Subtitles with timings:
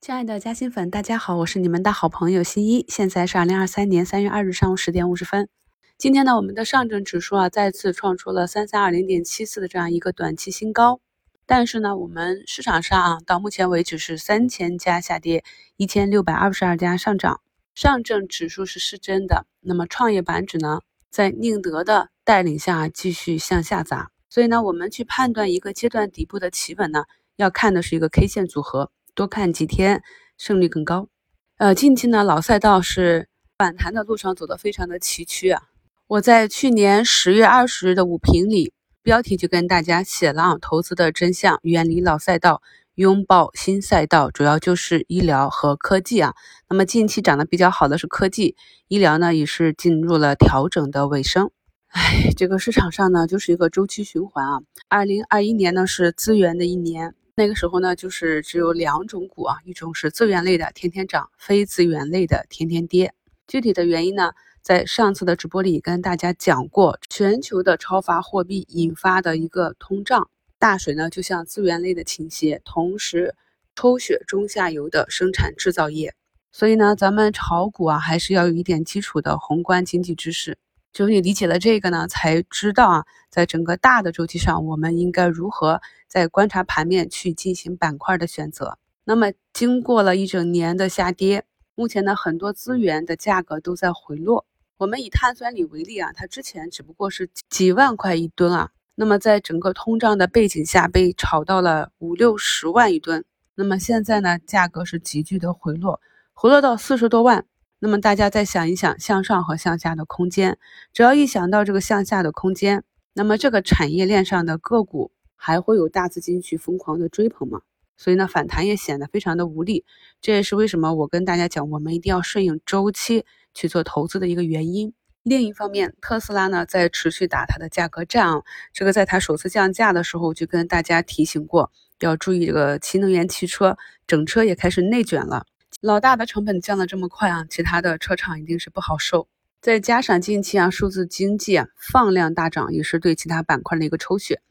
[0.00, 2.86] 亲爱的嘉兴粉，大家好，我是你们的好朋友新一。
[2.88, 5.50] 现在是二零二三年三月二日上午十点五十分。
[5.98, 11.00] 今天呢，我们的上证指数啊再次创出了三三二零点七四的这样一个短期新高。
[11.44, 15.44] 但是呢，我们市场上啊到目前为止是三千家下跌，
[15.76, 17.42] 一千六百二十二家上涨。
[17.74, 20.80] 上证指数是失真的，那么创业板指呢，
[21.10, 24.10] 在宁德的带领下继续向下砸。
[24.30, 27.04] 所以呢，我们去判断一个阶段底部的企稳呢，
[27.36, 28.90] 要看的是一个 K 线组合。
[29.20, 30.02] 多看几天，
[30.38, 31.08] 胜率更高。
[31.58, 35.64] 呃，近期呢，老赛道是反弹的路上走得非常的崎岖啊。
[36.06, 38.72] 我在去年十月二十日的午评里，
[39.02, 42.62] 标题就跟大家写了，投资的真相，远离老赛道，
[42.94, 46.32] 拥抱新赛道，主要就是医疗和科技啊。
[46.70, 48.56] 那么近期涨得比较好的是科技，
[48.88, 51.50] 医疗呢也是进入了调整的尾声。
[51.88, 54.62] 哎，这个市场上呢就是一个周期循环啊。
[54.88, 57.14] 二零二一年呢是资源的一年。
[57.40, 63.14] 那个时候呢，就是只有两种股啊，一种是资源类的天天涨，非资源类的天天跌。
[63.46, 70.28] 具体的原因呢，在上次的直播里跟大家讲过，全球的超发货币引发的一个通胀
[70.58, 73.34] 大水呢，就像资源类的倾斜，同时
[73.74, 76.12] 抽血中下游的生产制造业。
[76.52, 80.58] 所以呢，咱们炒股啊，还是要有一点基础的宏观经济知识。
[80.92, 88.76] 只有你理解了这个呢，才知道啊，在整个大的周期上，我们应该如何在观察盘面去进行板块的选择。
[89.04, 94.44] 那么，经过了一整年的下跌，目前呢，很多资源的价格都在回落。
[94.78, 103.24] 我们以碳酸锂为例啊，它之前只不过是几万块一吨啊，那么在整个通胀的背景下，被炒到了五六十万一吨。
[103.54, 106.00] 那么现在呢，价格是急剧的回落，
[106.32, 107.44] 回落到四十多万。
[107.82, 110.58] 那么大家再想一想，向上和向下的空间，
[110.92, 117.62] 只要一想到这个向下的空间，那么这个产业链上的个股还会有大资金去疯狂的追捧吗？
[117.96, 119.84] 所以呢，反弹也显得非常的无力。
[120.20, 124.92] 这也是为什么我跟大家讲，我们一定要顺应周期去做投资的一个原因。
[125.22, 133.76] 另一方面，特斯拉呢在持续打它的价格战啊，这个在它首次降价的时候就跟大家提醒过，要注意这个新能源汽车
[134.06, 135.46] 整车也开始内卷了。
[135.80, 139.28] 老大的成本降得这么快啊，其他的车厂一定是不好受。
[139.62, 144.42] 再加上近期啊，数字经济啊放量大涨，也是对其他板块的一个抽血。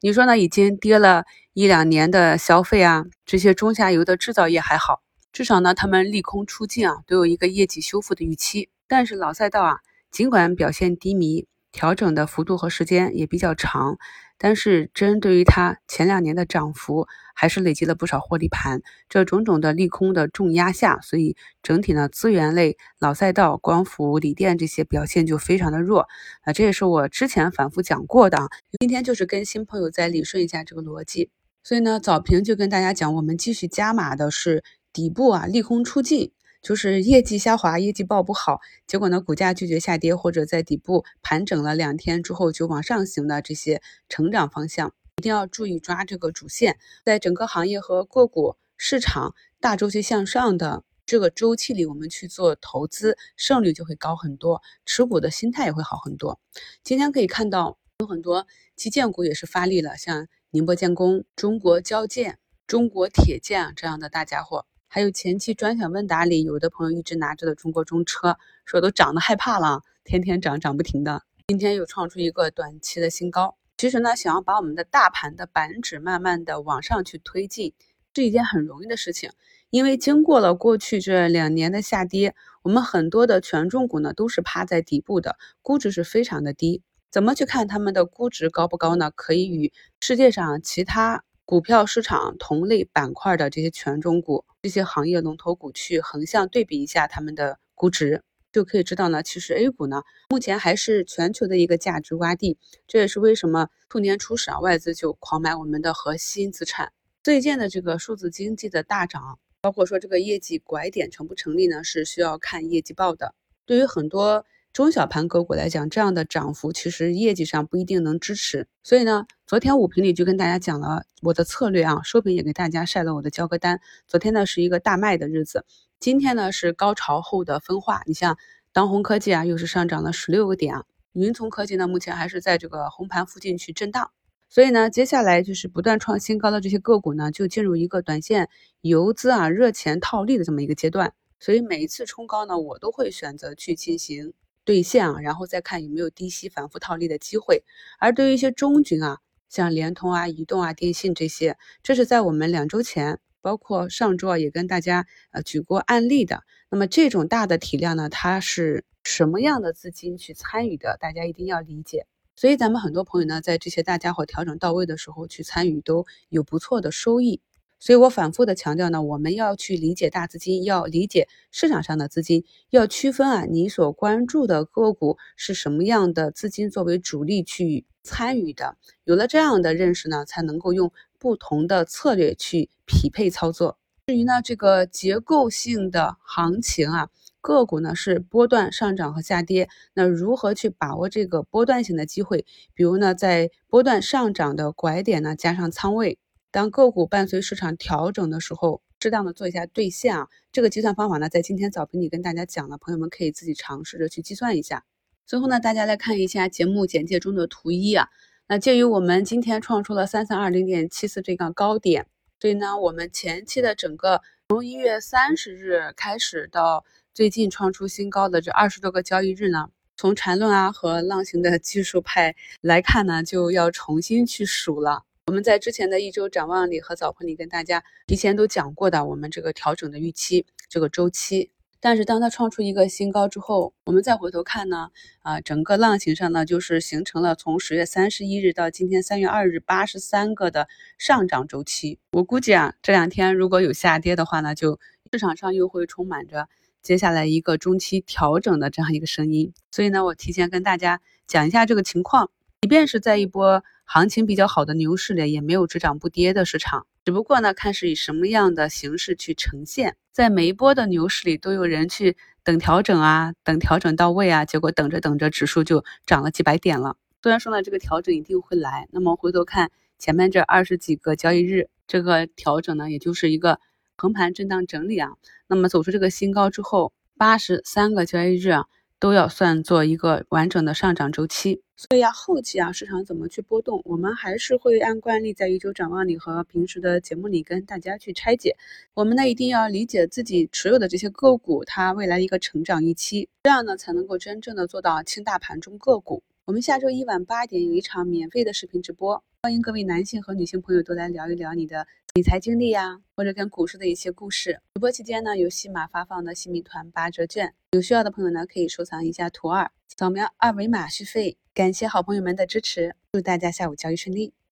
[0.00, 0.38] 你说呢？
[0.38, 8.70] 已经跌了一两年的消费啊，这些中下游的制造业还好，至少呢他们利空出尽啊，都有一个业绩修复的预期。
[8.86, 11.46] 但是老赛道啊，尽管表现低迷，
[11.78, 13.98] 调整的幅度和时间也比较长。
[14.36, 17.06] 但是，针对于它前两年的涨幅，
[17.36, 18.82] 还是累积了不少获利盘。
[19.08, 26.08] 这种种的利空的重压下，所以整体呢，资源类、老赛道、光伏、锂电这些表现就非常的弱
[26.42, 26.52] 啊。
[26.52, 28.48] 这也是我之前反复讲过的。
[28.80, 31.30] 今天就是跟新朋友再理顺一下这个逻辑。
[31.62, 36.32] 所以呢，早评就跟大家讲，我们继续加码的是底部啊，利空出尽。
[36.68, 43.80] 就是业绩下滑，业绩报不好，结果呢，股价拒绝下跌，或者在底部盘整了两天之后就往上行的这些
[44.10, 46.76] 成长方向，一定要注意抓这个主线。
[47.06, 56.38] 在整个行业和个股市场大周期向上的这个周期里，我们去做投资，胜率就会高很多，持股的心态也会好很多。
[56.84, 58.46] 今天可以看到有很多
[58.76, 64.66] 基建股也是发力了，像宁波建工、中国交建、中国铁建这样的大家伙。
[64.90, 71.22] 还有前期专享问答里，有的朋友一直拿着的中国中车，说都涨得害怕了，天天涨涨不停的。
[71.48, 73.58] 今天又创出一个短期的新高。
[73.76, 77.74] 其实呢，想要把我们的大盘的板指慢慢的往上去推进，
[78.14, 79.30] 是一件很容易的事情。
[79.68, 86.82] 因为经过了过去这两年的下跌，我们很多的权重股呢都是趴在底部的，估值是非常的低。
[87.10, 89.10] 怎么去看他们的估值高不高呢？
[89.10, 91.24] 可以与世界上其他。
[91.48, 98.22] 股票市场同类板块的这些权重股、这些行业龙头股去横向对比一下他们的估值，
[98.52, 102.58] 就可以知道呢，其实 A 股呢目前还是全球的一个价值洼地。
[102.86, 106.92] 这也是为什么兔年初始啊，外资就狂买我们的核心资产。
[107.22, 113.34] 最近的这个数字经济的大涨，包括说这个业绩拐点成不成立呢，是需要看业绩报的。
[113.64, 114.44] 对于很多。
[114.78, 118.68] 中小盘个股来讲，这样的涨幅其实业绩上不一定能支持。
[118.84, 123.80] 所以呢，昨天午评里就跟大家讲了我的策略啊，收评也给大家晒了我的交割单。
[124.06, 125.64] 昨天呢是一个大卖的日子，
[125.98, 128.02] 今天呢是高潮后的分化。
[128.06, 128.38] 你像
[128.72, 130.84] 当红科技啊，又是上涨了十六个点啊。
[131.12, 134.12] 云从科技呢，目前还是在这个红盘附近去震荡。
[134.48, 138.48] 所以呢，接下来就是不断创新高的这些个股呢，就进入一个短线
[138.82, 141.14] 游资啊热钱套利的这么一个阶段。
[141.40, 144.34] 所以每一次冲高呢，我都会选择去进行。
[144.68, 147.64] 兑现啊，然后再看有没有低吸反复套利的机会。
[147.98, 149.16] 而对于一些中军啊，
[149.48, 156.42] 像联通啊、移动啊、电信这些，这是在我们两周前，包括上周啊也跟大家呃举过案例的。
[156.68, 160.98] 那么这种大的体量呢，它是什么样的资金去参与的？
[161.00, 162.06] 大家一定要理解。
[162.36, 167.40] 所以咱们很多朋友呢，在这些大家伙调整到位的时候去参与，都有不错的收益。
[167.80, 178.76] 所以我反复的强调呢，我们要去理解大资金，要理解市场上的资金，要区分啊，你所关注的个股是什么样的资金作为主力去参与的。
[179.04, 183.78] 有了这样的认识呢，才能够用不同的策略去匹配操作。
[184.06, 187.10] 至于呢，这个结构性的行情啊，
[187.40, 192.44] 个股呢是波段上涨和下跌，那如何去把握这个波段性的机会？
[192.74, 196.18] 比如呢，在波段上涨的拐点呢，加上仓位。
[196.58, 204.84] 当个股伴随市场调整的时候，适当的做一下兑现啊，这个计算方法呢，在今天早评里跟大家讲了，朋友们可以自己尝试着去计算一下。
[205.24, 208.08] 最后呢，大家来看一下节目简介中的图一啊，
[208.48, 212.08] 那鉴于我们今天创出了三三二零点七四这个高点，
[212.40, 216.84] 所以呢，我们前期的整个从一月三十日开始到
[217.14, 225.04] 最近创出新高的这二十多个交易日呢，从缠论啊和浪形的技术派来看呢，就要重新去数了。
[225.28, 231.50] 我们在之前的一周展望里和早盘里跟大家提前都讲过的，我们这个调整的预期这个周期。
[231.80, 234.88] 但是当它创出一个新高之后，我们再回头看呢，
[235.20, 240.66] 啊，整个浪形上呢，就是形成了从十月三十一日到今天三月二日八十三个的
[240.96, 241.98] 上涨周期。
[242.12, 244.80] 我估计啊，这两天如果有下跌的话呢，就
[245.12, 246.48] 市场上又会充满着
[246.80, 249.52] 接下来一个中期调整的这样一个声音。
[249.70, 252.30] 所以呢，我提前跟大家讲一下这个情况，
[252.62, 253.62] 即便是在一波。
[253.90, 259.96] 行情比较好的牛市里，也没有只涨不跌的市场，只不过呢，看是以什么样的形式去呈现。
[260.12, 262.14] 在每一波的牛市里，都有人去
[262.44, 266.98] 等调整啊，等调整到位啊，结果等着等着，指数就涨了几百点了。
[267.22, 273.58] 虽然说呢，这个调整一定会来，那么回头看前面这二十几个交易日，这个调整呢，也就是一个
[273.96, 275.12] 横盘震荡整理啊。
[275.46, 278.66] 那么走出这个新高之后，八十三个交易日啊。
[279.00, 288.56] 都要算作一个完整的上涨周期，所以啊，后期啊，市场怎么去波动，我们还是会按惯例在一周展望里和平时的节目里跟大家去拆解。
[288.94, 296.22] 我们呢，一定要理解自己持有的这些个股它未来一个成长预期，这样呢，才能够真正的做到轻大盘中个股。
[296.44, 301.86] 我们下周一晚八点有一场免费的视频直播，欢迎各位男性和女性朋友都来聊一聊你的
[302.18, 304.60] 理财经历呀，或者跟股市的一些故事。
[304.74, 311.38] 直播期间呢，有喜马发放的新米团八折券，有需要的朋友呢可以收藏一下图二，扫描二维码续费。
[311.54, 314.32] 感谢好朋友们的支持，祝大家下午交易顺利。